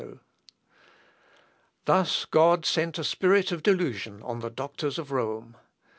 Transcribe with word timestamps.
]Thus 1.85 2.25
God 2.25 2.65
sent 2.65 2.97
a 2.97 3.03
spirit 3.03 3.51
of 3.51 3.61
delusion 3.61 4.23
on 4.23 4.39
the 4.39 4.49
doctors 4.49 4.97
of 4.97 5.11
Rome. 5.11 5.55